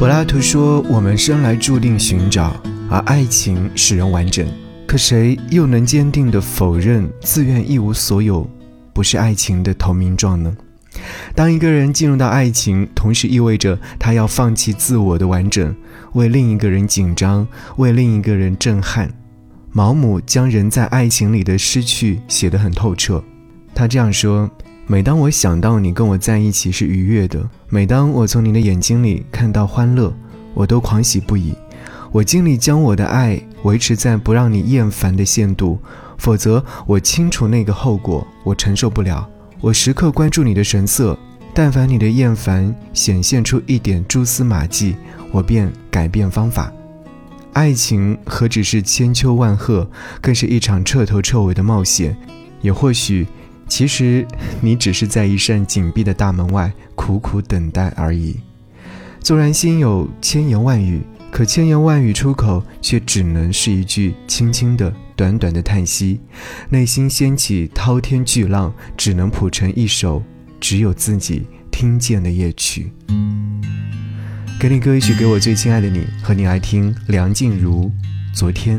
[0.00, 2.56] 柏拉图说：“我们生来注定寻找，
[2.88, 4.48] 而爱情使人完整。
[4.86, 8.48] 可谁又能坚定地否认自愿一无所有
[8.94, 10.56] 不是爱情的投名状呢？”
[11.36, 15.76] 当一个人进入到爱情，同时意味着他要放弃自我的完整，
[16.14, 17.46] 为另一个人紧张，
[17.76, 19.12] 为另一个人震撼。
[19.70, 23.22] 毛姆将人在爱情里的失去写得很透彻。
[23.74, 24.50] 他这样说。
[24.86, 30.12] 每当我想到你跟我在一起是愉悦的，每当我从你的眼睛里看到欢乐，
[30.52, 31.54] 我都狂喜不已。
[32.10, 35.78] 我尽力将我的爱维持在不让你厌烦的限度，
[36.18, 39.28] 否则我清楚那个后果，我承受不了。
[39.60, 41.16] 我时刻关注你的神色，
[41.54, 44.96] 但凡你的厌烦显现出一点蛛丝马迹，
[45.30, 46.72] 我便改变方法。
[47.52, 49.88] 爱情何止是千秋万壑，
[50.20, 52.16] 更是一场彻头彻尾的冒险，
[52.60, 53.24] 也或许。
[53.70, 54.26] 其实，
[54.60, 58.36] 你只是在一扇紧闭的大门外苦苦等待而已。
[59.20, 66.20] 纵然心有千言万语，可千言万语出口，却只能是一句轻轻的、短短的叹息。
[66.68, 70.20] 内心掀起滔天巨浪，只能谱成一首
[70.60, 72.92] 只有自己听见的夜曲。
[74.58, 77.84] 给你歌一曲，给我最亲爱的你，和你来听梁静茹
[78.36, 78.78] 《昨天》。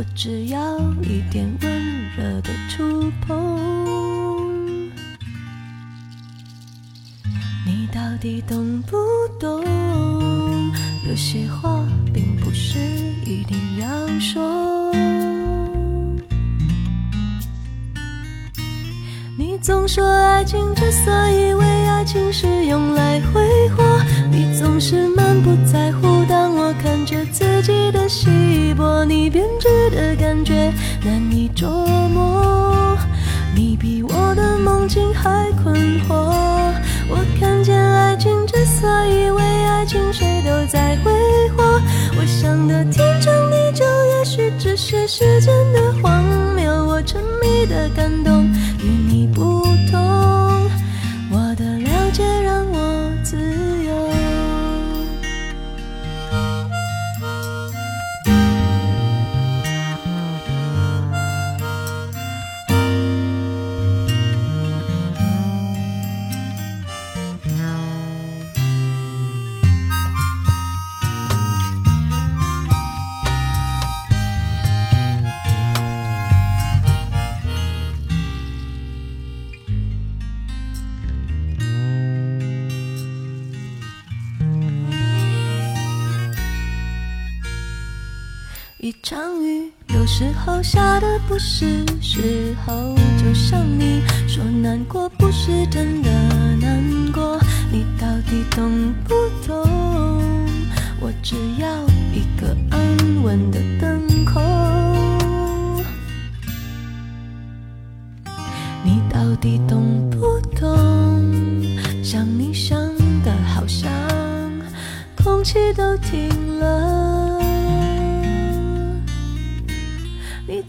[0.00, 1.70] 我只要一点温
[2.16, 4.88] 热的触碰，
[7.66, 8.96] 你到底懂不
[9.38, 9.62] 懂？
[11.06, 11.84] 有些话
[12.14, 12.78] 并不是
[13.26, 14.90] 一定要说。
[19.36, 23.84] 你总说爱情之所以为爱情是用来挥霍，
[24.30, 26.24] 你总是满不在乎。
[26.26, 28.49] 当我看着自己的心
[28.80, 30.72] 薄，你编织的感觉
[31.04, 31.68] 难以捉
[32.08, 32.96] 摸。
[33.54, 35.76] 你比我的梦境还困
[36.08, 36.14] 惑。
[37.10, 41.12] 我看见爱情之所以为爱情，谁都在挥
[41.56, 41.62] 霍。
[42.16, 46.24] 我想的天长地久，也许只是时间的荒
[46.56, 46.72] 谬。
[46.86, 48.49] 我沉迷的感动。
[88.82, 92.94] 一场雨，有时候下的不是时候。
[93.18, 96.10] 就像你说难过不是真的
[96.56, 96.82] 难
[97.12, 97.38] 过，
[97.70, 99.14] 你到底懂不
[99.46, 99.68] 懂？
[100.98, 101.68] 我只要
[102.14, 104.40] 一个安稳的等候。
[108.82, 111.22] 你到底懂不懂？
[112.02, 112.78] 想你想
[113.22, 113.92] 的好像
[115.22, 117.09] 空气都停了。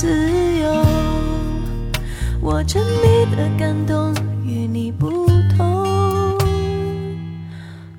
[0.00, 0.70] 自由，
[2.40, 4.14] 我沉迷的感动
[4.44, 6.38] 与你不同。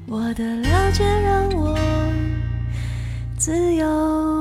[0.08, 1.78] 我的了解让我
[3.38, 4.39] 自由。